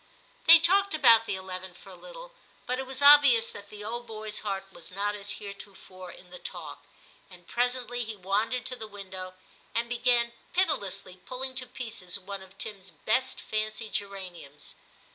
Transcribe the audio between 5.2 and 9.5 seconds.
heretofore in the talk, and presently he wandered to the window,